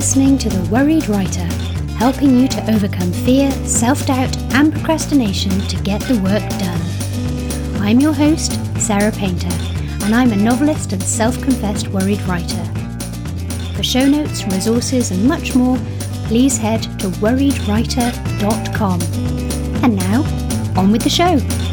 listening 0.00 0.38
to 0.38 0.48
The 0.48 0.70
Worried 0.70 1.06
Writer, 1.08 1.44
helping 1.98 2.38
you 2.38 2.48
to 2.48 2.72
overcome 2.72 3.12
fear, 3.12 3.50
self 3.66 4.06
doubt, 4.06 4.34
and 4.54 4.72
procrastination 4.72 5.50
to 5.68 5.76
get 5.82 6.00
the 6.00 6.18
work 6.20 6.40
done. 6.58 7.82
I'm 7.82 8.00
your 8.00 8.14
host, 8.14 8.52
Sarah 8.80 9.12
Painter, 9.12 9.52
and 10.02 10.14
I'm 10.14 10.32
a 10.32 10.36
novelist 10.36 10.94
and 10.94 11.02
self 11.02 11.38
confessed 11.42 11.88
worried 11.88 12.22
writer. 12.22 12.64
For 13.76 13.82
show 13.82 14.06
notes, 14.06 14.46
resources, 14.46 15.10
and 15.10 15.28
much 15.28 15.54
more, 15.54 15.76
please 16.28 16.56
head 16.56 16.80
to 17.00 17.08
worriedwriter.com. 17.20 19.02
And 19.84 19.96
now, 19.96 20.22
on 20.80 20.92
with 20.92 21.02
the 21.02 21.10
show. 21.10 21.69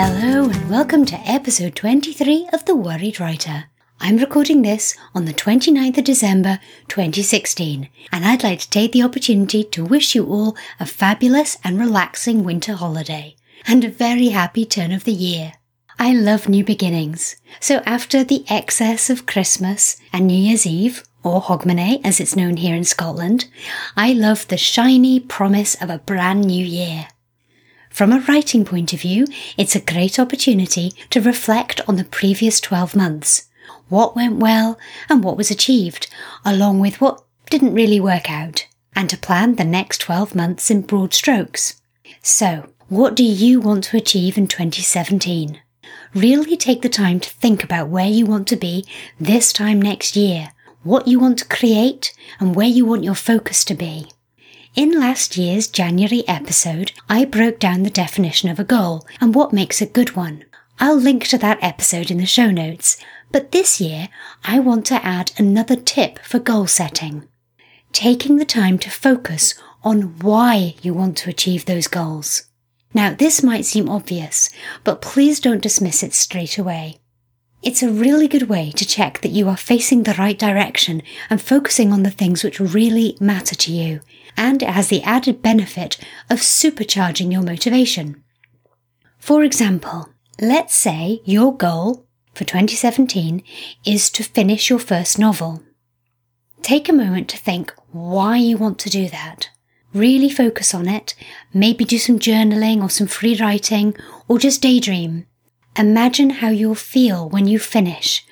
Hello, 0.00 0.48
and 0.48 0.70
welcome 0.70 1.04
to 1.06 1.16
episode 1.28 1.74
23 1.74 2.50
of 2.52 2.64
The 2.66 2.76
Worried 2.76 3.18
Writer. 3.18 3.64
I'm 3.98 4.18
recording 4.18 4.62
this 4.62 4.96
on 5.12 5.24
the 5.24 5.34
29th 5.34 5.98
of 5.98 6.04
December 6.04 6.60
2016, 6.86 7.88
and 8.12 8.24
I'd 8.24 8.44
like 8.44 8.60
to 8.60 8.70
take 8.70 8.92
the 8.92 9.02
opportunity 9.02 9.64
to 9.64 9.84
wish 9.84 10.14
you 10.14 10.24
all 10.24 10.56
a 10.78 10.86
fabulous 10.86 11.58
and 11.64 11.80
relaxing 11.80 12.44
winter 12.44 12.74
holiday 12.74 13.34
and 13.66 13.82
a 13.82 13.88
very 13.88 14.28
happy 14.28 14.64
turn 14.64 14.92
of 14.92 15.02
the 15.02 15.10
year. 15.10 15.54
I 15.98 16.12
love 16.12 16.48
new 16.48 16.62
beginnings, 16.62 17.34
so 17.58 17.82
after 17.84 18.22
the 18.22 18.44
excess 18.48 19.10
of 19.10 19.26
Christmas 19.26 19.96
and 20.12 20.28
New 20.28 20.38
Year's 20.38 20.64
Eve, 20.64 21.02
or 21.24 21.42
Hogmanay 21.42 22.02
as 22.04 22.20
it's 22.20 22.36
known 22.36 22.58
here 22.58 22.76
in 22.76 22.84
Scotland, 22.84 23.46
I 23.96 24.12
love 24.12 24.46
the 24.46 24.58
shiny 24.58 25.18
promise 25.18 25.74
of 25.82 25.90
a 25.90 25.98
brand 25.98 26.44
new 26.44 26.64
year. 26.64 27.08
From 27.98 28.12
a 28.12 28.20
writing 28.28 28.64
point 28.64 28.92
of 28.92 29.00
view, 29.00 29.26
it's 29.56 29.74
a 29.74 29.80
great 29.80 30.20
opportunity 30.20 30.92
to 31.10 31.20
reflect 31.20 31.80
on 31.88 31.96
the 31.96 32.04
previous 32.04 32.60
12 32.60 32.94
months, 32.94 33.48
what 33.88 34.14
went 34.14 34.36
well 34.36 34.78
and 35.08 35.24
what 35.24 35.36
was 35.36 35.50
achieved, 35.50 36.06
along 36.44 36.78
with 36.78 37.00
what 37.00 37.24
didn't 37.50 37.74
really 37.74 37.98
work 37.98 38.30
out, 38.30 38.68
and 38.94 39.10
to 39.10 39.16
plan 39.16 39.56
the 39.56 39.64
next 39.64 39.98
12 39.98 40.36
months 40.36 40.70
in 40.70 40.82
broad 40.82 41.12
strokes. 41.12 41.82
So, 42.22 42.68
what 42.88 43.16
do 43.16 43.24
you 43.24 43.58
want 43.58 43.82
to 43.86 43.96
achieve 43.96 44.38
in 44.38 44.46
2017? 44.46 45.60
Really 46.14 46.56
take 46.56 46.82
the 46.82 46.88
time 46.88 47.18
to 47.18 47.30
think 47.30 47.64
about 47.64 47.88
where 47.88 48.06
you 48.06 48.26
want 48.26 48.46
to 48.46 48.56
be 48.56 48.86
this 49.18 49.52
time 49.52 49.82
next 49.82 50.14
year, 50.14 50.52
what 50.84 51.08
you 51.08 51.18
want 51.18 51.40
to 51.40 51.48
create, 51.48 52.14
and 52.38 52.54
where 52.54 52.68
you 52.68 52.84
want 52.84 53.02
your 53.02 53.16
focus 53.16 53.64
to 53.64 53.74
be. 53.74 54.06
In 54.74 55.00
last 55.00 55.36
year's 55.36 55.66
January 55.66 56.26
episode, 56.28 56.92
I 57.08 57.24
broke 57.24 57.58
down 57.58 57.82
the 57.82 57.90
definition 57.90 58.48
of 58.48 58.60
a 58.60 58.64
goal 58.64 59.06
and 59.20 59.34
what 59.34 59.52
makes 59.52 59.80
a 59.80 59.86
good 59.86 60.14
one. 60.14 60.44
I'll 60.78 60.96
link 60.96 61.26
to 61.28 61.38
that 61.38 61.58
episode 61.62 62.10
in 62.10 62.18
the 62.18 62.26
show 62.26 62.50
notes, 62.50 62.96
but 63.32 63.50
this 63.50 63.80
year 63.80 64.08
I 64.44 64.60
want 64.60 64.86
to 64.86 65.04
add 65.04 65.32
another 65.36 65.74
tip 65.74 66.18
for 66.20 66.38
goal 66.38 66.66
setting. 66.66 67.26
Taking 67.92 68.36
the 68.36 68.44
time 68.44 68.78
to 68.80 68.90
focus 68.90 69.54
on 69.82 70.18
why 70.18 70.74
you 70.82 70.94
want 70.94 71.16
to 71.18 71.30
achieve 71.30 71.64
those 71.64 71.88
goals. 71.88 72.44
Now, 72.94 73.14
this 73.14 73.42
might 73.42 73.64
seem 73.64 73.88
obvious, 73.88 74.50
but 74.84 75.02
please 75.02 75.40
don't 75.40 75.62
dismiss 75.62 76.02
it 76.02 76.14
straight 76.14 76.58
away. 76.58 76.98
It's 77.60 77.82
a 77.82 77.90
really 77.90 78.28
good 78.28 78.48
way 78.48 78.70
to 78.76 78.86
check 78.86 79.20
that 79.20 79.32
you 79.32 79.48
are 79.48 79.56
facing 79.56 80.04
the 80.04 80.14
right 80.14 80.38
direction 80.38 81.02
and 81.28 81.42
focusing 81.42 81.92
on 81.92 82.04
the 82.04 82.10
things 82.10 82.44
which 82.44 82.60
really 82.60 83.16
matter 83.20 83.56
to 83.56 83.72
you, 83.72 84.00
and 84.36 84.62
it 84.62 84.70
has 84.70 84.88
the 84.88 85.02
added 85.02 85.42
benefit 85.42 85.98
of 86.30 86.38
supercharging 86.38 87.32
your 87.32 87.42
motivation. 87.42 88.22
For 89.18 89.42
example, 89.42 90.08
let's 90.40 90.74
say 90.74 91.20
your 91.24 91.56
goal 91.56 92.06
for 92.32 92.44
2017 92.44 93.42
is 93.84 94.08
to 94.10 94.22
finish 94.22 94.70
your 94.70 94.78
first 94.78 95.18
novel. 95.18 95.64
Take 96.62 96.88
a 96.88 96.92
moment 96.92 97.28
to 97.30 97.36
think 97.36 97.74
why 97.90 98.36
you 98.36 98.56
want 98.56 98.78
to 98.80 98.90
do 98.90 99.08
that. 99.08 99.48
Really 99.92 100.30
focus 100.30 100.74
on 100.74 100.86
it, 100.86 101.16
maybe 101.52 101.84
do 101.84 101.98
some 101.98 102.20
journaling 102.20 102.82
or 102.82 102.90
some 102.90 103.08
free 103.08 103.36
writing, 103.36 103.96
or 104.28 104.38
just 104.38 104.62
daydream. 104.62 105.26
Imagine 105.78 106.30
how 106.30 106.48
you'll 106.48 106.74
feel 106.74 107.28
when 107.28 107.46
you 107.46 107.60
finish. 107.60 108.26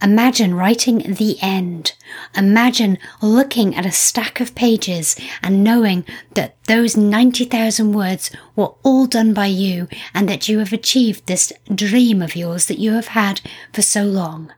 Imagine 0.00 0.54
writing 0.54 0.98
the 0.98 1.36
end. 1.42 1.94
Imagine 2.36 2.96
looking 3.20 3.74
at 3.74 3.84
a 3.84 3.90
stack 3.90 4.38
of 4.38 4.54
pages 4.54 5.16
and 5.42 5.64
knowing 5.64 6.04
that 6.34 6.56
those 6.66 6.96
90,000 6.96 7.92
words 7.92 8.30
were 8.54 8.74
all 8.84 9.06
done 9.06 9.34
by 9.34 9.46
you 9.46 9.88
and 10.14 10.28
that 10.28 10.48
you 10.48 10.60
have 10.60 10.72
achieved 10.72 11.26
this 11.26 11.52
dream 11.74 12.22
of 12.22 12.36
yours 12.36 12.66
that 12.66 12.78
you 12.78 12.92
have 12.92 13.08
had 13.08 13.40
for 13.72 13.82
so 13.82 14.04
long. 14.04 14.52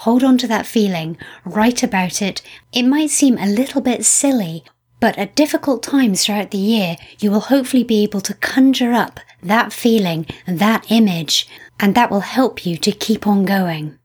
Hold 0.00 0.22
on 0.22 0.36
to 0.38 0.46
that 0.48 0.66
feeling, 0.66 1.16
write 1.46 1.82
about 1.82 2.20
it. 2.20 2.42
It 2.72 2.82
might 2.82 3.08
seem 3.08 3.38
a 3.38 3.46
little 3.46 3.80
bit 3.80 4.04
silly, 4.04 4.64
but 5.00 5.16
at 5.16 5.34
difficult 5.34 5.82
times 5.82 6.24
throughout 6.24 6.50
the 6.50 6.58
year, 6.58 6.96
you 7.18 7.30
will 7.30 7.40
hopefully 7.40 7.84
be 7.84 8.02
able 8.02 8.20
to 8.20 8.34
conjure 8.34 8.92
up 8.92 9.20
that 9.42 9.72
feeling, 9.72 10.26
that 10.46 10.90
image, 10.90 11.48
and 11.78 11.94
that 11.94 12.10
will 12.10 12.20
help 12.20 12.64
you 12.64 12.76
to 12.76 12.92
keep 12.92 13.26
on 13.26 13.44
going. 13.44 13.98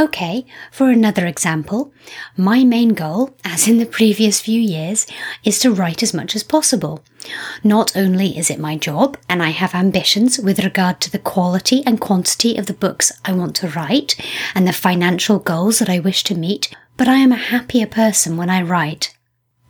Okay, 0.00 0.46
for 0.70 0.90
another 0.90 1.26
example, 1.26 1.92
my 2.36 2.62
main 2.62 2.90
goal, 2.90 3.34
as 3.44 3.66
in 3.66 3.78
the 3.78 3.86
previous 3.86 4.40
few 4.40 4.60
years, 4.60 5.08
is 5.42 5.58
to 5.58 5.72
write 5.72 6.04
as 6.04 6.14
much 6.14 6.36
as 6.36 6.44
possible. 6.44 7.02
Not 7.64 7.96
only 7.96 8.38
is 8.38 8.48
it 8.48 8.60
my 8.60 8.76
job, 8.76 9.18
and 9.28 9.42
I 9.42 9.50
have 9.50 9.74
ambitions 9.74 10.38
with 10.38 10.60
regard 10.64 11.00
to 11.00 11.10
the 11.10 11.18
quality 11.18 11.82
and 11.84 12.00
quantity 12.00 12.56
of 12.56 12.66
the 12.66 12.74
books 12.74 13.10
I 13.24 13.32
want 13.32 13.56
to 13.56 13.70
write 13.70 14.14
and 14.54 14.68
the 14.68 14.72
financial 14.72 15.40
goals 15.40 15.80
that 15.80 15.90
I 15.90 15.98
wish 15.98 16.22
to 16.24 16.36
meet, 16.36 16.72
but 16.96 17.08
I 17.08 17.16
am 17.16 17.32
a 17.32 17.36
happier 17.36 17.88
person 17.88 18.36
when 18.36 18.50
I 18.50 18.62
write. 18.62 19.17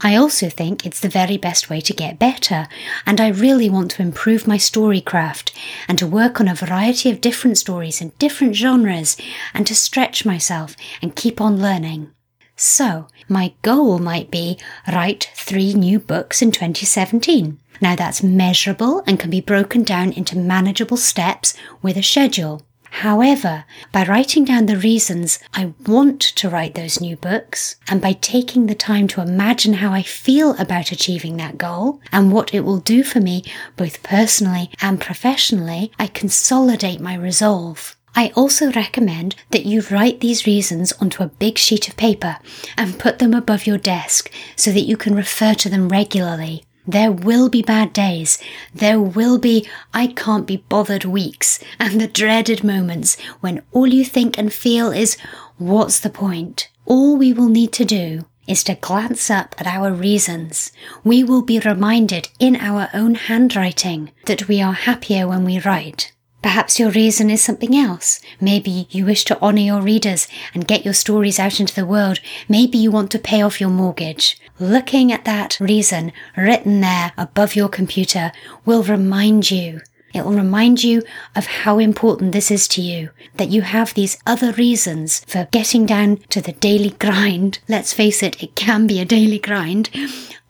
I 0.00 0.14
also 0.14 0.48
think 0.48 0.86
it's 0.86 1.00
the 1.00 1.08
very 1.08 1.36
best 1.36 1.68
way 1.68 1.80
to 1.80 1.92
get 1.92 2.20
better, 2.20 2.68
and 3.04 3.20
I 3.20 3.28
really 3.28 3.68
want 3.68 3.90
to 3.92 4.02
improve 4.02 4.46
my 4.46 4.56
story 4.56 5.00
craft 5.00 5.52
and 5.88 5.98
to 5.98 6.06
work 6.06 6.40
on 6.40 6.46
a 6.46 6.54
variety 6.54 7.10
of 7.10 7.20
different 7.20 7.58
stories 7.58 8.00
in 8.00 8.12
different 8.18 8.54
genres 8.54 9.16
and 9.52 9.66
to 9.66 9.74
stretch 9.74 10.24
myself 10.24 10.76
and 11.02 11.16
keep 11.16 11.40
on 11.40 11.60
learning. 11.60 12.12
So, 12.54 13.08
my 13.28 13.54
goal 13.62 13.98
might 13.98 14.30
be 14.30 14.58
write 14.92 15.30
three 15.34 15.74
new 15.74 15.98
books 15.98 16.42
in 16.42 16.52
2017. 16.52 17.58
Now 17.80 17.94
that's 17.94 18.22
measurable 18.22 19.02
and 19.06 19.18
can 19.18 19.30
be 19.30 19.40
broken 19.40 19.82
down 19.82 20.12
into 20.12 20.36
manageable 20.36 20.96
steps 20.96 21.54
with 21.82 21.96
a 21.96 22.02
schedule. 22.02 22.62
However, 22.90 23.64
by 23.92 24.04
writing 24.04 24.44
down 24.44 24.66
the 24.66 24.76
reasons 24.76 25.38
I 25.54 25.72
want 25.86 26.20
to 26.20 26.48
write 26.48 26.74
those 26.74 27.00
new 27.00 27.16
books, 27.16 27.76
and 27.88 28.00
by 28.00 28.12
taking 28.12 28.66
the 28.66 28.74
time 28.74 29.06
to 29.08 29.20
imagine 29.20 29.74
how 29.74 29.92
I 29.92 30.02
feel 30.02 30.56
about 30.58 30.90
achieving 30.90 31.36
that 31.36 31.58
goal 31.58 32.00
and 32.10 32.32
what 32.32 32.52
it 32.52 32.60
will 32.60 32.80
do 32.80 33.04
for 33.04 33.20
me 33.20 33.44
both 33.76 34.02
personally 34.02 34.70
and 34.80 35.00
professionally, 35.00 35.92
I 35.98 36.08
consolidate 36.08 37.00
my 37.00 37.14
resolve. 37.14 37.94
I 38.16 38.32
also 38.34 38.72
recommend 38.72 39.36
that 39.50 39.64
you 39.64 39.82
write 39.92 40.20
these 40.20 40.46
reasons 40.46 40.92
onto 40.94 41.22
a 41.22 41.28
big 41.28 41.56
sheet 41.56 41.88
of 41.88 41.96
paper 41.96 42.38
and 42.76 42.98
put 42.98 43.20
them 43.20 43.32
above 43.32 43.66
your 43.66 43.78
desk 43.78 44.30
so 44.56 44.72
that 44.72 44.80
you 44.88 44.96
can 44.96 45.14
refer 45.14 45.54
to 45.54 45.68
them 45.68 45.88
regularly. 45.88 46.64
There 46.88 47.12
will 47.12 47.50
be 47.50 47.60
bad 47.60 47.92
days. 47.92 48.38
There 48.74 48.98
will 48.98 49.36
be 49.38 49.68
I 49.92 50.06
can't 50.06 50.46
be 50.46 50.56
bothered 50.56 51.04
weeks 51.04 51.62
and 51.78 52.00
the 52.00 52.08
dreaded 52.08 52.64
moments 52.64 53.20
when 53.40 53.62
all 53.72 53.86
you 53.86 54.06
think 54.06 54.38
and 54.38 54.50
feel 54.50 54.90
is 54.90 55.18
what's 55.58 56.00
the 56.00 56.08
point? 56.08 56.70
All 56.86 57.18
we 57.18 57.34
will 57.34 57.50
need 57.50 57.72
to 57.72 57.84
do 57.84 58.24
is 58.46 58.64
to 58.64 58.74
glance 58.74 59.30
up 59.30 59.54
at 59.58 59.66
our 59.66 59.92
reasons. 59.92 60.72
We 61.04 61.22
will 61.22 61.42
be 61.42 61.58
reminded 61.58 62.30
in 62.38 62.56
our 62.56 62.88
own 62.94 63.16
handwriting 63.16 64.10
that 64.24 64.48
we 64.48 64.62
are 64.62 64.72
happier 64.72 65.28
when 65.28 65.44
we 65.44 65.60
write. 65.60 66.12
Perhaps 66.40 66.78
your 66.78 66.90
reason 66.90 67.28
is 67.28 67.42
something 67.42 67.76
else. 67.76 68.20
Maybe 68.40 68.86
you 68.90 69.04
wish 69.04 69.24
to 69.26 69.38
honour 69.42 69.60
your 69.60 69.82
readers 69.82 70.28
and 70.54 70.68
get 70.68 70.84
your 70.84 70.94
stories 70.94 71.38
out 71.38 71.60
into 71.60 71.74
the 71.74 71.84
world. 71.84 72.20
Maybe 72.48 72.78
you 72.78 72.90
want 72.90 73.10
to 73.10 73.18
pay 73.18 73.42
off 73.42 73.60
your 73.60 73.70
mortgage. 73.70 74.40
Looking 74.60 75.12
at 75.12 75.24
that 75.24 75.56
reason 75.60 76.12
written 76.36 76.80
there 76.80 77.12
above 77.16 77.54
your 77.54 77.68
computer 77.68 78.32
will 78.64 78.82
remind 78.82 79.52
you. 79.52 79.80
It 80.12 80.24
will 80.24 80.32
remind 80.32 80.82
you 80.82 81.02
of 81.36 81.46
how 81.46 81.78
important 81.78 82.32
this 82.32 82.50
is 82.50 82.66
to 82.68 82.82
you, 82.82 83.10
that 83.36 83.50
you 83.50 83.62
have 83.62 83.94
these 83.94 84.18
other 84.26 84.52
reasons 84.52 85.20
for 85.28 85.46
getting 85.52 85.86
down 85.86 86.16
to 86.30 86.40
the 86.40 86.52
daily 86.52 86.90
grind. 86.90 87.60
Let's 87.68 87.92
face 87.92 88.20
it, 88.22 88.42
it 88.42 88.56
can 88.56 88.88
be 88.88 89.00
a 89.00 89.04
daily 89.04 89.38
grind 89.38 89.90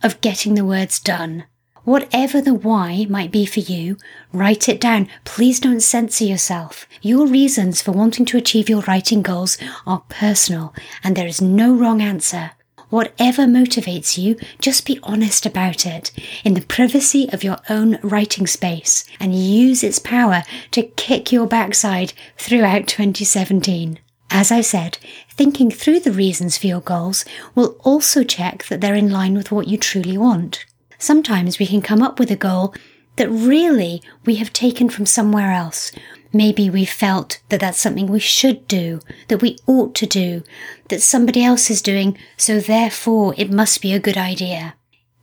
of 0.02 0.20
getting 0.22 0.55
the 0.55 0.64
words 0.64 1.00
done. 1.00 1.44
Whatever 1.84 2.40
the 2.40 2.55
why 2.55 3.06
might 3.10 3.31
be 3.31 3.44
for 3.44 3.60
you, 3.60 3.96
write 4.32 4.69
it 4.69 4.81
down. 4.81 5.08
Please 5.25 5.60
don't 5.60 5.81
censor 5.81 6.25
yourself. 6.25 6.87
Your 7.02 7.26
reasons 7.26 7.82
for 7.82 7.93
wanting 7.93 8.25
to 8.26 8.38
achieve 8.38 8.69
your 8.69 8.82
writing 8.82 9.22
goals 9.22 9.58
are 9.87 10.05
personal 10.08 10.75
and 11.02 11.16
there 11.16 11.26
is 11.26 11.43
no 11.43 11.75
wrong 11.75 12.00
answer. 12.00 12.52
Whatever 12.90 13.43
motivates 13.43 14.17
you, 14.17 14.37
just 14.61 14.87
be 14.87 14.99
honest 15.02 15.44
about 15.44 15.85
it 15.85 16.11
in 16.43 16.55
the 16.55 16.62
privacy 16.62 17.29
of 17.32 17.44
your 17.44 17.58
own 17.69 17.99
writing 18.02 18.46
space 18.46 19.05
and 19.20 19.35
use 19.35 19.85
its 19.85 19.99
power 19.99 20.43
to 20.70 20.82
kick 20.82 21.31
your 21.31 21.46
backside 21.46 22.14
throughout 22.38 22.87
2017. 22.87 23.99
As 24.31 24.50
I 24.50 24.62
said, 24.62 24.96
thinking 25.31 25.70
through 25.70 26.00
the 26.00 26.12
reasons 26.12 26.56
for 26.56 26.67
your 26.67 26.81
goals 26.81 27.26
will 27.55 27.76
also 27.85 28.25
check 28.25 28.64
that 28.69 28.81
they're 28.81 28.94
in 28.94 29.11
line 29.11 29.34
with 29.34 29.52
what 29.52 29.69
you 29.69 29.76
truly 29.76 30.17
want. 30.17 30.64
Sometimes 30.99 31.58
we 31.58 31.67
can 31.67 31.82
come 31.82 32.02
up 32.02 32.19
with 32.19 32.31
a 32.31 32.37
goal 32.37 32.75
that 33.17 33.29
really 33.29 34.02
we 34.25 34.37
have 34.37 34.52
taken 34.52 34.88
from 34.88 35.05
somewhere 35.05 35.52
else. 35.52 35.93
Maybe 36.32 36.69
we 36.69 36.84
felt 36.84 37.40
that 37.48 37.60
that's 37.60 37.80
something 37.80 38.06
we 38.06 38.19
should 38.20 38.69
do, 38.69 39.00
that 39.28 39.40
we 39.40 39.58
ought 39.66 39.94
to 39.96 40.06
do, 40.06 40.42
that 40.88 41.00
somebody 41.00 41.42
else 41.42 41.70
is 41.70 41.80
doing, 41.80 42.19
so 42.36 42.60
therefore 42.60 43.34
it 43.38 43.50
must 43.50 43.80
be 43.80 43.94
a 43.94 44.00
good 44.00 44.19
idea. 44.19 44.75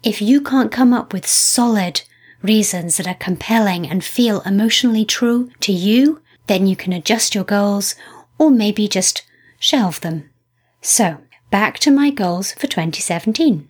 If 0.02 0.22
you 0.22 0.42
can't 0.42 0.72
come 0.72 0.94
up 0.94 1.14
with 1.14 1.28
solid 1.28 2.02
reasons 2.42 2.98
that 2.98 3.08
are 3.08 3.16
compelling 3.16 3.88
and 3.88 4.04
feel 4.04 4.42
emotionally 4.42 5.06
true 5.06 5.52
to 5.62 5.72
you, 5.72 6.22
then 6.48 6.68
you 6.68 6.76
can 6.76 6.94
adjust 6.94 7.36
your 7.36 7.44
goals 7.44 7.96
or 8.38 8.52
maybe 8.52 8.88
just 8.88 9.24
shelve 9.60 10.02
them. 10.02 10.30
So, 10.82 11.20
back 11.50 11.80
to 11.80 11.92
my 11.92 12.10
goals 12.10 12.52
for 12.54 12.68
2017. 12.68 13.68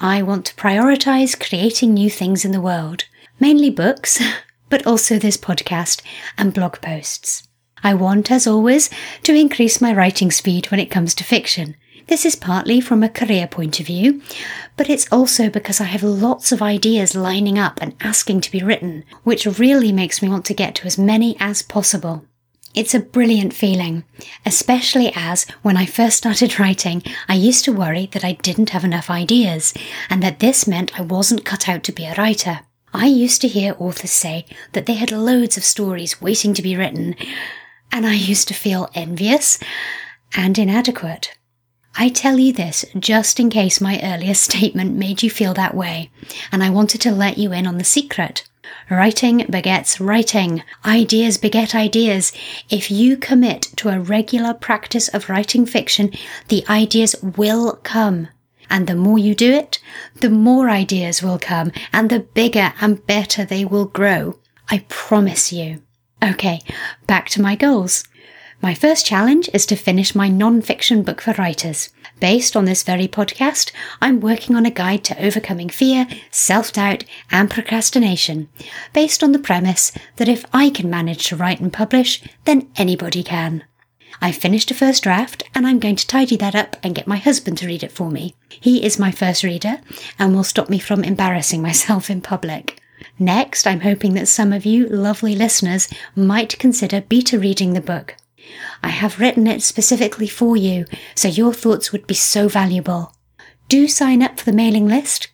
I 0.00 0.22
want 0.22 0.46
to 0.46 0.54
prioritize 0.54 1.38
creating 1.38 1.94
new 1.94 2.10
things 2.10 2.44
in 2.44 2.52
the 2.52 2.60
world, 2.60 3.04
mainly 3.40 3.70
books, 3.70 4.22
but 4.68 4.86
also 4.86 5.18
this 5.18 5.36
podcast 5.36 6.02
and 6.36 6.54
blog 6.54 6.80
posts. 6.80 7.48
I 7.82 7.94
want, 7.94 8.30
as 8.30 8.46
always, 8.46 8.90
to 9.22 9.34
increase 9.34 9.80
my 9.80 9.92
writing 9.94 10.30
speed 10.30 10.70
when 10.70 10.80
it 10.80 10.90
comes 10.90 11.14
to 11.14 11.24
fiction. 11.24 11.76
This 12.08 12.24
is 12.24 12.36
partly 12.36 12.80
from 12.80 13.02
a 13.02 13.08
career 13.08 13.46
point 13.46 13.80
of 13.80 13.86
view, 13.86 14.22
but 14.76 14.88
it's 14.88 15.06
also 15.12 15.50
because 15.50 15.80
I 15.80 15.84
have 15.84 16.02
lots 16.02 16.52
of 16.52 16.62
ideas 16.62 17.14
lining 17.14 17.58
up 17.58 17.78
and 17.82 17.94
asking 18.00 18.40
to 18.42 18.50
be 18.50 18.62
written, 18.62 19.04
which 19.24 19.44
really 19.44 19.92
makes 19.92 20.22
me 20.22 20.28
want 20.28 20.46
to 20.46 20.54
get 20.54 20.74
to 20.76 20.86
as 20.86 20.96
many 20.96 21.36
as 21.38 21.62
possible. 21.62 22.24
It's 22.74 22.94
a 22.94 23.00
brilliant 23.00 23.52
feeling, 23.52 24.04
especially 24.46 25.12
as 25.14 25.44
when 25.62 25.76
I 25.76 25.84
first 25.84 26.16
started 26.16 26.58
writing, 26.58 27.02
I 27.28 27.34
used 27.34 27.64
to 27.64 27.72
worry 27.72 28.08
that 28.12 28.24
I 28.24 28.32
didn't 28.32 28.70
have 28.70 28.84
enough 28.84 29.10
ideas 29.10 29.74
and 30.08 30.22
that 30.22 30.38
this 30.38 30.66
meant 30.66 30.98
I 30.98 31.02
wasn't 31.02 31.44
cut 31.44 31.68
out 31.68 31.82
to 31.84 31.92
be 31.92 32.04
a 32.04 32.14
writer. 32.14 32.60
I 32.92 33.06
used 33.06 33.40
to 33.42 33.48
hear 33.48 33.76
authors 33.78 34.10
say 34.10 34.46
that 34.72 34.86
they 34.86 34.94
had 34.94 35.12
loads 35.12 35.56
of 35.56 35.64
stories 35.64 36.20
waiting 36.20 36.54
to 36.54 36.62
be 36.62 36.76
written, 36.76 37.16
and 37.92 38.06
I 38.06 38.14
used 38.14 38.48
to 38.48 38.54
feel 38.54 38.88
envious 38.94 39.58
and 40.34 40.58
inadequate. 40.58 41.36
I 41.96 42.08
tell 42.08 42.38
you 42.38 42.52
this 42.52 42.84
just 42.98 43.40
in 43.40 43.50
case 43.50 43.80
my 43.80 44.00
earlier 44.02 44.34
statement 44.48 44.96
made 44.96 45.22
you 45.22 45.30
feel 45.30 45.54
that 45.54 45.74
way, 45.74 46.10
and 46.50 46.62
I 46.62 46.70
wanted 46.70 47.00
to 47.02 47.12
let 47.12 47.38
you 47.38 47.52
in 47.52 47.66
on 47.66 47.78
the 47.78 47.84
secret. 47.84 48.48
Writing 48.90 49.46
begets 49.50 50.00
writing. 50.00 50.62
Ideas 50.84 51.38
beget 51.38 51.74
ideas. 51.74 52.32
If 52.70 52.90
you 52.90 53.16
commit 53.16 53.62
to 53.76 53.88
a 53.88 54.00
regular 54.00 54.54
practice 54.54 55.08
of 55.08 55.28
writing 55.28 55.66
fiction, 55.66 56.12
the 56.48 56.64
ideas 56.68 57.14
will 57.22 57.76
come. 57.82 58.28
And 58.70 58.86
the 58.86 58.96
more 58.96 59.18
you 59.18 59.34
do 59.34 59.52
it, 59.52 59.78
the 60.16 60.30
more 60.30 60.68
ideas 60.68 61.22
will 61.22 61.38
come 61.38 61.72
and 61.92 62.10
the 62.10 62.20
bigger 62.20 62.72
and 62.80 63.06
better 63.06 63.44
they 63.44 63.64
will 63.64 63.86
grow. 63.86 64.38
I 64.70 64.84
promise 64.88 65.52
you. 65.52 65.82
Okay, 66.22 66.60
back 67.06 67.28
to 67.30 67.42
my 67.42 67.54
goals. 67.54 68.04
My 68.60 68.74
first 68.74 69.06
challenge 69.06 69.48
is 69.54 69.64
to 69.66 69.76
finish 69.76 70.16
my 70.16 70.28
non-fiction 70.28 71.04
book 71.04 71.20
for 71.20 71.32
writers. 71.34 71.90
Based 72.18 72.56
on 72.56 72.64
this 72.64 72.82
very 72.82 73.06
podcast, 73.06 73.70
I'm 74.02 74.18
working 74.18 74.56
on 74.56 74.66
a 74.66 74.70
guide 74.70 75.04
to 75.04 75.24
overcoming 75.24 75.68
fear, 75.68 76.08
self-doubt, 76.32 77.04
and 77.30 77.48
procrastination, 77.48 78.48
based 78.92 79.22
on 79.22 79.30
the 79.30 79.38
premise 79.38 79.92
that 80.16 80.28
if 80.28 80.44
I 80.52 80.70
can 80.70 80.90
manage 80.90 81.28
to 81.28 81.36
write 81.36 81.60
and 81.60 81.72
publish, 81.72 82.20
then 82.46 82.68
anybody 82.74 83.22
can. 83.22 83.62
I 84.20 84.32
finished 84.32 84.70
a 84.70 84.74
first 84.74 85.02
draft 85.02 85.42
and 85.54 85.66
I'm 85.66 85.78
going 85.78 85.96
to 85.96 86.06
tidy 86.06 86.36
that 86.36 86.54
up 86.54 86.76
and 86.82 86.94
get 86.94 87.06
my 87.06 87.16
husband 87.16 87.58
to 87.58 87.66
read 87.66 87.82
it 87.82 87.92
for 87.92 88.10
me. 88.10 88.34
He 88.48 88.84
is 88.84 88.98
my 88.98 89.10
first 89.10 89.42
reader 89.42 89.80
and 90.18 90.34
will 90.34 90.44
stop 90.44 90.68
me 90.68 90.78
from 90.78 91.04
embarrassing 91.04 91.62
myself 91.68 92.10
in 92.10 92.20
public. 92.20 92.80
Next, 93.18 93.66
I'm 93.66 93.80
hoping 93.80 94.14
that 94.14 94.28
some 94.28 94.52
of 94.52 94.64
you 94.66 94.86
lovely 94.88 95.34
listeners 95.34 95.88
might 96.16 96.58
consider 96.58 97.00
beta 97.00 97.38
reading 97.38 97.72
the 97.72 97.80
book. 97.80 98.16
I 98.82 98.88
have 98.88 99.20
written 99.20 99.46
it 99.46 99.62
specifically 99.62 100.28
for 100.28 100.56
you, 100.56 100.86
so 101.14 101.28
your 101.28 101.52
thoughts 101.52 101.92
would 101.92 102.06
be 102.06 102.14
so 102.14 102.48
valuable. 102.48 103.14
Do 103.68 103.86
sign 103.86 104.22
up 104.22 104.38
for 104.38 104.44
the 104.44 104.56
mailing 104.56 104.88
list 104.88 105.28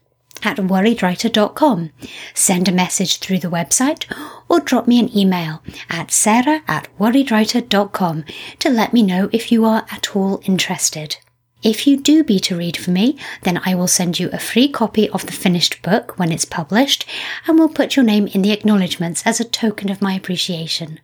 at 0.45 0.59
worriedwriter.com. 0.59 1.91
Send 2.35 2.69
a 2.69 2.73
message 2.73 3.19
through 3.19 3.39
the 3.39 3.51
website 3.51 4.05
or 4.49 4.61
drop 4.61 4.87
me 4.87 4.99
an 4.99 5.17
email 5.17 5.63
at 5.89 6.11
sarah 6.11 6.63
at 6.69 6.89
worriedwriter.com 6.99 8.25
to 8.59 8.71
let 8.71 8.93
me 8.93 9.03
know 9.03 9.29
if 9.33 9.51
you 9.51 9.65
are 9.65 9.87
at 9.91 10.15
all 10.15 10.41
interested. 10.45 11.17
If 11.63 11.87
you 11.87 11.97
do 11.99 12.23
beta 12.23 12.55
read 12.55 12.77
for 12.77 12.91
me, 12.91 13.19
then 13.43 13.59
I 13.65 13.75
will 13.75 13.89
send 13.89 14.19
you 14.19 14.29
a 14.33 14.39
free 14.39 14.69
copy 14.69 15.09
of 15.09 15.25
the 15.25 15.33
finished 15.33 15.81
book 15.81 16.19
when 16.19 16.31
it's 16.31 16.45
published 16.45 17.07
and 17.47 17.59
will 17.59 17.71
put 17.71 17.97
your 17.97 18.05
name 18.05 18.27
in 18.27 18.43
the 18.43 18.53
acknowledgements 18.53 19.23
as 19.25 19.41
a 19.41 19.45
token 19.45 19.91
of 19.91 20.03
my 20.03 20.13
appreciation. 20.13 21.01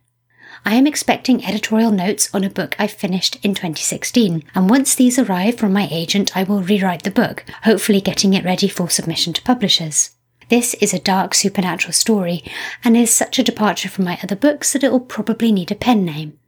I 0.64 0.74
am 0.74 0.86
expecting 0.86 1.44
editorial 1.44 1.90
notes 1.90 2.28
on 2.34 2.44
a 2.44 2.50
book 2.50 2.76
I 2.78 2.86
finished 2.86 3.36
in 3.42 3.54
2016, 3.54 4.44
and 4.54 4.70
once 4.70 4.94
these 4.94 5.18
arrive 5.18 5.56
from 5.56 5.72
my 5.72 5.88
agent, 5.90 6.36
I 6.36 6.42
will 6.42 6.62
rewrite 6.62 7.02
the 7.02 7.10
book, 7.10 7.44
hopefully 7.62 8.00
getting 8.00 8.34
it 8.34 8.44
ready 8.44 8.68
for 8.68 8.90
submission 8.90 9.32
to 9.32 9.42
publishers. 9.42 10.10
This 10.48 10.74
is 10.74 10.92
a 10.92 10.98
dark 10.98 11.34
supernatural 11.34 11.92
story 11.92 12.44
and 12.84 12.96
is 12.96 13.12
such 13.12 13.38
a 13.38 13.44
departure 13.44 13.88
from 13.88 14.04
my 14.04 14.18
other 14.22 14.36
books 14.36 14.72
that 14.72 14.84
it 14.84 14.90
will 14.90 15.00
probably 15.00 15.52
need 15.52 15.70
a 15.70 15.76
pen 15.76 16.04
name. 16.04 16.38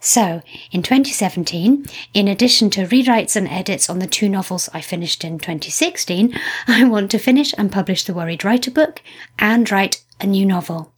So, 0.00 0.42
in 0.72 0.82
2017, 0.82 1.86
in 2.12 2.26
addition 2.26 2.70
to 2.70 2.86
rewrites 2.86 3.36
and 3.36 3.46
edits 3.46 3.88
on 3.88 4.00
the 4.00 4.08
two 4.08 4.28
novels 4.28 4.68
I 4.74 4.80
finished 4.80 5.22
in 5.22 5.38
2016, 5.38 6.36
I 6.66 6.84
want 6.88 7.12
to 7.12 7.18
finish 7.18 7.54
and 7.56 7.70
publish 7.70 8.04
the 8.04 8.12
Worried 8.12 8.44
Writer 8.44 8.72
book 8.72 9.00
and 9.38 9.70
write 9.70 10.02
a 10.20 10.26
new 10.26 10.44
novel. 10.44 10.91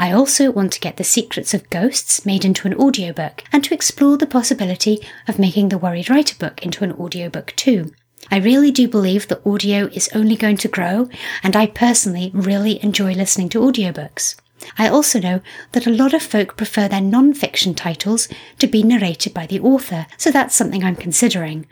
I 0.00 0.12
also 0.12 0.50
want 0.50 0.72
to 0.72 0.80
get 0.80 0.96
The 0.96 1.04
Secrets 1.04 1.52
of 1.52 1.68
Ghosts 1.68 2.24
made 2.24 2.46
into 2.46 2.66
an 2.66 2.72
audiobook 2.72 3.44
and 3.52 3.62
to 3.64 3.74
explore 3.74 4.16
the 4.16 4.26
possibility 4.26 5.06
of 5.28 5.38
making 5.38 5.68
the 5.68 5.76
Worried 5.76 6.08
Writer 6.08 6.34
book 6.36 6.62
into 6.64 6.84
an 6.84 6.92
audiobook 6.92 7.52
too. 7.54 7.92
I 8.30 8.38
really 8.38 8.70
do 8.70 8.88
believe 8.88 9.28
that 9.28 9.46
audio 9.46 9.88
is 9.88 10.08
only 10.14 10.36
going 10.36 10.56
to 10.56 10.68
grow, 10.68 11.10
and 11.42 11.54
I 11.54 11.66
personally 11.66 12.30
really 12.32 12.82
enjoy 12.82 13.12
listening 13.12 13.50
to 13.50 13.60
audiobooks. 13.60 14.36
I 14.78 14.88
also 14.88 15.20
know 15.20 15.42
that 15.72 15.86
a 15.86 15.90
lot 15.90 16.14
of 16.14 16.22
folk 16.22 16.56
prefer 16.56 16.88
their 16.88 17.02
non 17.02 17.34
fiction 17.34 17.74
titles 17.74 18.26
to 18.58 18.66
be 18.66 18.82
narrated 18.82 19.34
by 19.34 19.46
the 19.46 19.60
author, 19.60 20.06
so 20.16 20.30
that's 20.30 20.56
something 20.56 20.82
I'm 20.82 20.96
considering. 20.96 21.66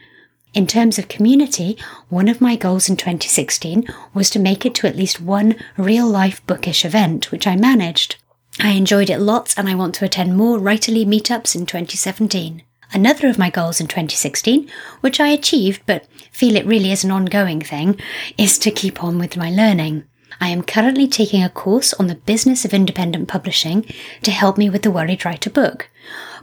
In 0.55 0.67
terms 0.67 0.99
of 0.99 1.09
community, 1.09 1.77
one 2.09 2.27
of 2.29 2.41
my 2.41 2.57
goals 2.57 2.89
in 2.89 2.97
2016 2.97 3.87
was 4.15 4.31
to 4.31 4.39
make 4.39 4.65
it 4.65 4.75
to 4.77 4.87
at 4.87 4.97
least 4.97 5.21
one 5.21 5.57
real 5.77 6.07
life 6.07 6.45
bookish 6.47 6.85
event, 6.85 7.31
which 7.31 7.47
I 7.47 7.55
managed. 7.55 8.17
I 8.59 8.71
enjoyed 8.71 9.11
it 9.11 9.21
lots 9.21 9.57
and 9.57 9.69
I 9.69 9.75
want 9.75 9.95
to 9.97 10.05
attend 10.05 10.37
more 10.37 10.59
writerly 10.59 11.07
meetups 11.07 11.55
in 11.55 11.67
2017. 11.67 12.63
Another 12.93 13.29
of 13.29 13.39
my 13.39 13.51
goals 13.51 13.81
in 13.81 13.87
2016, 13.87 14.69
which 15.01 15.21
I 15.21 15.29
achieved 15.29 15.83
but 15.85 16.07
feel 16.33 16.57
it 16.57 16.67
really 16.67 16.91
is 16.91 17.05
an 17.05 17.11
ongoing 17.11 17.61
thing, 17.61 18.01
is 18.39 18.59
to 18.61 18.71
keep 18.71 19.05
on 19.05 19.19
with 19.19 19.37
my 19.37 19.51
learning. 19.51 20.05
I 20.41 20.49
am 20.49 20.63
currently 20.63 21.07
taking 21.07 21.45
a 21.45 21.51
course 21.51 21.93
on 21.95 22.07
the 22.07 22.15
business 22.15 22.65
of 22.65 22.73
independent 22.73 23.29
publishing 23.29 23.85
to 24.23 24.31
help 24.31 24.57
me 24.57 24.71
with 24.71 24.83
the 24.83 24.91
Worried 24.91 25.25
Writer 25.25 25.51
book 25.51 25.91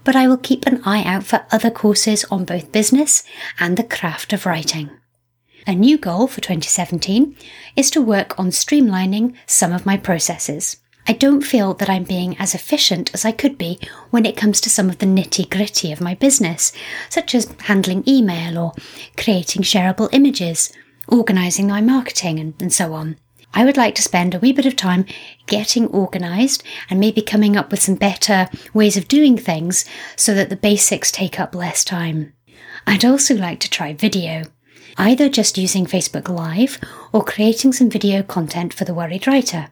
but 0.05 0.15
I 0.15 0.29
will 0.29 0.37
keep 0.37 0.65
an 0.65 0.81
eye 0.85 1.03
out 1.03 1.25
for 1.25 1.45
other 1.51 1.69
courses 1.69 2.23
on 2.31 2.45
both 2.45 2.71
business 2.71 3.23
and 3.59 3.75
the 3.75 3.83
craft 3.83 4.31
of 4.31 4.45
writing. 4.45 4.89
A 5.67 5.75
new 5.75 5.97
goal 5.97 6.27
for 6.27 6.39
2017 6.39 7.35
is 7.75 7.89
to 7.91 8.01
work 8.01 8.39
on 8.39 8.51
streamlining 8.51 9.35
some 9.47 9.73
of 9.73 9.85
my 9.85 9.97
processes. 9.97 10.77
I 11.07 11.13
don't 11.13 11.41
feel 11.41 11.73
that 11.75 11.89
I'm 11.89 12.03
being 12.03 12.37
as 12.37 12.55
efficient 12.55 13.11
as 13.13 13.25
I 13.25 13.31
could 13.31 13.57
be 13.57 13.79
when 14.11 14.25
it 14.25 14.37
comes 14.37 14.61
to 14.61 14.69
some 14.69 14.89
of 14.89 14.99
the 14.99 15.05
nitty 15.05 15.49
gritty 15.49 15.91
of 15.91 16.01
my 16.01 16.15
business, 16.15 16.71
such 17.09 17.35
as 17.35 17.53
handling 17.61 18.03
email 18.07 18.57
or 18.57 18.73
creating 19.17 19.63
shareable 19.63 20.09
images, 20.11 20.71
organising 21.07 21.67
my 21.67 21.81
marketing, 21.81 22.39
and, 22.39 22.53
and 22.59 22.73
so 22.73 22.93
on. 22.93 23.17
I 23.55 23.63
would 23.63 23.77
like 23.77 23.95
to 23.95 24.01
spend 24.01 24.35
a 24.35 24.39
wee 24.39 24.51
bit 24.51 24.65
of 24.65 24.75
time 24.75 25.05
getting 25.47 25.87
organised 25.87 26.61
and 26.89 26.99
maybe 26.99 27.21
coming 27.21 27.55
up 27.55 27.71
with 27.71 27.81
some 27.81 27.95
better 27.95 28.49
ways 28.73 28.97
of 28.97 29.07
doing 29.07 29.37
things 29.37 29.85
so 30.17 30.35
that 30.35 30.49
the 30.49 30.57
basics 30.57 31.09
take 31.09 31.39
up 31.39 31.55
less 31.55 31.85
time. 31.85 32.33
I'd 32.85 33.05
also 33.05 33.33
like 33.33 33.61
to 33.61 33.69
try 33.69 33.93
video, 33.93 34.43
either 34.97 35.29
just 35.29 35.57
using 35.57 35.85
Facebook 35.85 36.27
Live 36.27 36.79
or 37.13 37.23
creating 37.23 37.71
some 37.71 37.89
video 37.89 38.21
content 38.23 38.73
for 38.73 38.83
the 38.83 38.93
Worried 38.93 39.25
Writer. 39.25 39.69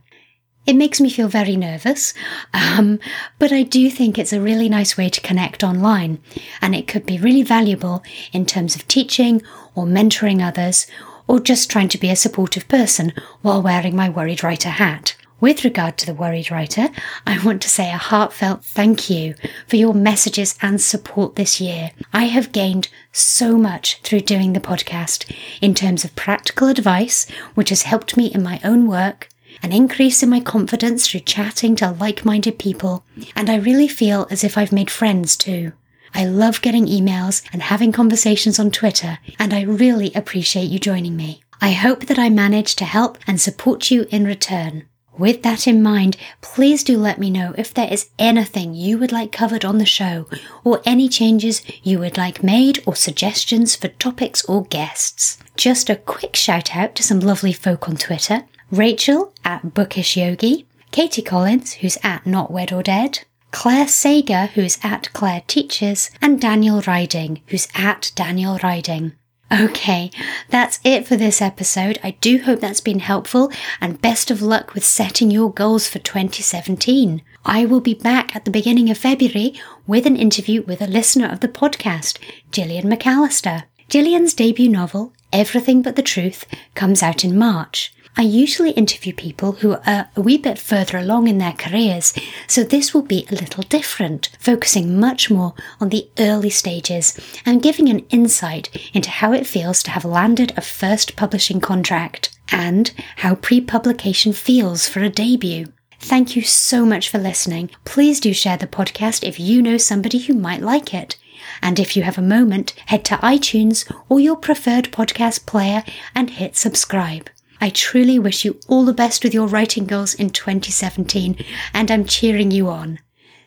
It 0.65 0.77
makes 0.77 1.01
me 1.01 1.09
feel 1.09 1.27
very 1.27 1.57
nervous, 1.57 2.13
um, 2.53 2.99
but 3.37 3.51
I 3.51 3.63
do 3.63 3.89
think 3.89 4.17
it's 4.17 4.31
a 4.31 4.39
really 4.39 4.69
nice 4.69 4.95
way 4.95 5.09
to 5.09 5.19
connect 5.19 5.61
online, 5.61 6.19
and 6.61 6.73
it 6.73 6.87
could 6.87 7.05
be 7.05 7.17
really 7.17 7.43
valuable 7.43 8.01
in 8.31 8.45
terms 8.45 8.77
of 8.77 8.87
teaching 8.87 9.41
or 9.75 9.85
mentoring 9.85 10.41
others 10.41 10.87
or 11.27 11.39
just 11.39 11.69
trying 11.69 11.89
to 11.89 11.97
be 11.97 12.09
a 12.09 12.15
supportive 12.15 12.67
person 12.67 13.13
while 13.41 13.61
wearing 13.61 13.95
my 13.95 14.09
worried 14.09 14.43
writer 14.43 14.69
hat. 14.69 15.15
With 15.43 15.65
regard 15.65 15.97
to 15.97 16.05
the 16.05 16.13
worried 16.13 16.49
writer, 16.51 16.87
I 17.27 17.43
want 17.43 17.61
to 17.63 17.69
say 17.69 17.91
a 17.91 17.97
heartfelt 17.97 18.63
thank 18.63 19.09
you 19.09 19.35
for 19.67 19.75
your 19.75 19.93
messages 19.93 20.55
and 20.61 20.79
support 20.79 21.35
this 21.35 21.59
year. 21.59 21.91
I 22.13 22.25
have 22.25 22.53
gained 22.53 22.87
so 23.11 23.57
much 23.57 23.99
through 24.03 24.21
doing 24.21 24.53
the 24.53 24.61
podcast 24.61 25.29
in 25.59 25.73
terms 25.73 26.05
of 26.05 26.15
practical 26.15 26.69
advice, 26.69 27.29
which 27.55 27.71
has 27.71 27.81
helped 27.81 28.15
me 28.15 28.27
in 28.27 28.41
my 28.41 28.61
own 28.63 28.87
work, 28.87 29.27
an 29.61 29.73
increase 29.73 30.23
in 30.23 30.29
my 30.29 30.39
confidence 30.39 31.09
through 31.09 31.19
chatting 31.21 31.75
to 31.75 31.91
like 31.91 32.23
minded 32.23 32.57
people, 32.57 33.03
and 33.35 33.49
I 33.49 33.55
really 33.55 33.89
feel 33.89 34.27
as 34.31 34.45
if 34.45 34.57
I've 34.57 34.71
made 34.71 34.89
friends 34.89 35.35
too. 35.35 35.73
I 36.13 36.25
love 36.25 36.61
getting 36.61 36.85
emails 36.85 37.43
and 37.51 37.63
having 37.63 37.91
conversations 37.91 38.59
on 38.59 38.71
Twitter, 38.71 39.19
and 39.39 39.53
I 39.53 39.61
really 39.61 40.11
appreciate 40.13 40.69
you 40.69 40.79
joining 40.79 41.15
me. 41.15 41.41
I 41.61 41.71
hope 41.71 42.05
that 42.05 42.19
I 42.19 42.29
manage 42.29 42.75
to 42.75 42.85
help 42.85 43.17
and 43.25 43.39
support 43.39 43.89
you 43.89 44.05
in 44.09 44.25
return. 44.25 44.85
With 45.17 45.43
that 45.43 45.67
in 45.67 45.83
mind, 45.83 46.17
please 46.41 46.83
do 46.83 46.97
let 46.97 47.19
me 47.19 47.29
know 47.29 47.53
if 47.57 47.73
there 47.73 47.91
is 47.91 48.09
anything 48.17 48.73
you 48.73 48.97
would 48.97 49.11
like 49.11 49.31
covered 49.31 49.63
on 49.63 49.77
the 49.77 49.85
show, 49.85 50.27
or 50.63 50.81
any 50.85 51.07
changes 51.07 51.61
you 51.83 51.99
would 51.99 52.17
like 52.17 52.43
made, 52.43 52.83
or 52.85 52.95
suggestions 52.95 53.75
for 53.75 53.89
topics 53.89 54.43
or 54.45 54.65
guests. 54.65 55.37
Just 55.55 55.89
a 55.89 55.95
quick 55.95 56.35
shout 56.35 56.75
out 56.75 56.95
to 56.95 57.03
some 57.03 57.19
lovely 57.19 57.53
folk 57.53 57.87
on 57.87 57.95
Twitter 57.95 58.43
Rachel 58.71 59.33
at 59.45 59.75
Bookish 59.75 60.17
Yogi, 60.17 60.65
Katie 60.91 61.21
Collins, 61.21 61.73
who's 61.73 61.97
at 62.01 62.25
Not 62.25 62.49
Wed 62.49 62.73
or 62.73 62.81
Dead, 62.81 63.23
Claire 63.53 63.87
Sager, 63.87 64.47
who's 64.47 64.79
at 64.83 65.13
Claire 65.13 65.43
Teaches, 65.47 66.09
and 66.21 66.41
Daniel 66.41 66.81
Riding, 66.81 67.41
who's 67.47 67.67
at 67.75 68.11
Daniel 68.15 68.57
Riding. 68.63 69.13
Okay, 69.51 70.09
that's 70.49 70.79
it 70.83 71.07
for 71.07 71.15
this 71.15 71.39
episode. 71.39 71.99
I 72.03 72.11
do 72.19 72.39
hope 72.39 72.59
that's 72.59 72.81
been 72.81 72.99
helpful 72.99 73.51
and 73.79 74.01
best 74.01 74.31
of 74.31 74.41
luck 74.41 74.73
with 74.73 74.83
setting 74.83 75.29
your 75.29 75.53
goals 75.53 75.87
for 75.87 75.99
2017. 75.99 77.21
I 77.45 77.63
will 77.65 77.79
be 77.79 77.93
back 77.93 78.35
at 78.35 78.43
the 78.43 78.51
beginning 78.51 78.89
of 78.89 78.97
February 78.97 79.53
with 79.85 80.07
an 80.07 80.17
interview 80.17 80.63
with 80.63 80.81
a 80.81 80.87
listener 80.87 81.27
of 81.27 81.41
the 81.41 81.47
podcast, 81.47 82.17
Gillian 82.51 82.89
McAllister. 82.89 83.65
Gillian's 83.87 84.33
debut 84.33 84.67
novel, 84.67 85.13
Everything 85.31 85.83
But 85.83 85.95
the 85.95 86.01
Truth, 86.01 86.45
comes 86.73 87.03
out 87.03 87.23
in 87.23 87.37
March. 87.37 87.93
I 88.15 88.21
usually 88.21 88.71
interview 88.71 89.11
people 89.11 89.53
who 89.53 89.73
are 89.87 90.09
a 90.15 90.21
wee 90.21 90.37
bit 90.37 90.59
further 90.59 90.99
along 90.99 91.27
in 91.27 91.39
their 91.39 91.53
careers, 91.53 92.13
so 92.47 92.63
this 92.63 92.93
will 92.93 93.01
be 93.01 93.25
a 93.31 93.35
little 93.35 93.63
different, 93.63 94.29
focusing 94.39 94.99
much 94.99 95.31
more 95.31 95.55
on 95.81 95.89
the 95.89 96.07
early 96.19 96.51
stages 96.51 97.19
and 97.43 97.63
giving 97.63 97.89
an 97.89 98.05
insight 98.09 98.69
into 98.93 99.09
how 99.09 99.33
it 99.33 99.47
feels 99.47 99.81
to 99.83 99.91
have 99.91 100.05
landed 100.05 100.53
a 100.55 100.61
first 100.61 101.15
publishing 101.15 101.59
contract 101.59 102.37
and 102.51 102.91
how 103.17 103.33
pre 103.33 103.59
publication 103.59 104.31
feels 104.31 104.87
for 104.87 104.99
a 104.99 105.09
debut. 105.09 105.73
Thank 105.99 106.35
you 106.35 106.43
so 106.43 106.85
much 106.85 107.09
for 107.09 107.17
listening. 107.17 107.71
Please 107.83 108.19
do 108.19 108.31
share 108.31 108.57
the 108.57 108.67
podcast 108.67 109.27
if 109.27 109.39
you 109.39 109.59
know 109.59 109.77
somebody 109.77 110.19
who 110.19 110.33
might 110.35 110.61
like 110.61 110.93
it. 110.93 111.17
And 111.63 111.79
if 111.79 111.97
you 111.97 112.03
have 112.03 112.19
a 112.19 112.21
moment, 112.21 112.73
head 112.85 113.03
to 113.05 113.15
iTunes 113.17 113.91
or 114.07 114.19
your 114.19 114.35
preferred 114.35 114.91
podcast 114.91 115.47
player 115.47 115.83
and 116.13 116.29
hit 116.29 116.55
subscribe. 116.55 117.29
I 117.63 117.69
truly 117.69 118.19
wish 118.19 118.43
you 118.43 118.59
all 118.67 118.83
the 118.83 118.91
best 118.91 119.23
with 119.23 119.33
your 119.33 119.47
writing 119.47 119.85
goals 119.85 120.13
in 120.13 120.31
2017, 120.31 121.37
and 121.73 121.89
I'm 121.89 122.03
cheering 122.03 122.51
you 122.51 122.67
on. 122.67 122.99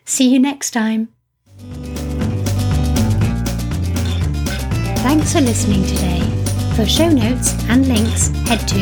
See 0.05 0.27
you 0.27 0.39
next 0.39 0.71
time. 0.71 1.09
Thanks 5.05 5.33
for 5.33 5.41
listening 5.41 5.85
today. 5.85 6.23
For 6.75 6.87
show 6.87 7.09
notes 7.09 7.53
and 7.69 7.87
links, 7.87 8.29
head 8.47 8.67
to 8.69 8.79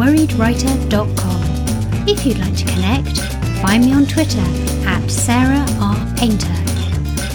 worriedwriter.com. 0.00 2.08
If 2.08 2.24
you'd 2.24 2.38
like 2.38 2.56
to 2.56 2.64
connect, 2.64 3.18
find 3.60 3.84
me 3.84 3.92
on 3.92 4.06
Twitter 4.06 4.40
at 4.88 5.06
Sarah 5.10 5.66
R. 5.82 6.16
Painter 6.16 6.48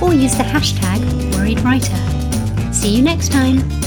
or 0.04 0.16
use 0.16 0.36
the 0.36 0.44
hashtag 0.44 1.02
worriedwriter. 1.34 2.74
See 2.74 2.96
you 2.96 3.04
next 3.04 3.32
time. 3.32 3.83